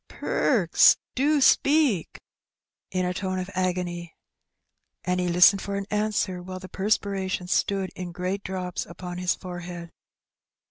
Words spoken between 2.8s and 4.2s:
in a tone of agony.